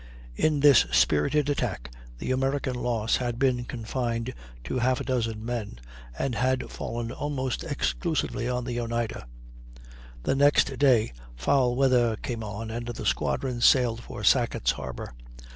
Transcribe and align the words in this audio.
In 0.35 0.61
this 0.61 0.87
spirited 0.91 1.47
attack 1.47 1.91
the 2.17 2.31
American 2.31 2.73
loss 2.73 3.17
had 3.17 3.37
been 3.37 3.65
confined 3.65 4.33
to 4.63 4.79
half 4.79 4.99
a 4.99 5.03
dozen 5.03 5.45
men, 5.45 5.77
and 6.17 6.33
had 6.33 6.71
fallen 6.71 7.11
almost 7.11 7.63
exclusively 7.63 8.49
on 8.49 8.63
the 8.65 8.79
Oneida. 8.81 9.27
The 10.23 10.33
next 10.33 10.79
day 10.79 11.13
foul 11.35 11.75
weather 11.75 12.15
came 12.15 12.43
on, 12.43 12.71
and 12.71 12.87
the 12.87 13.05
squadron 13.05 13.61
sailed 13.61 14.01
for 14.01 14.23
Sackett's 14.23 14.71
Harbor. 14.71 15.13